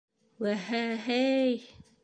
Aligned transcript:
-Вә-һә-һәй... 0.45 1.57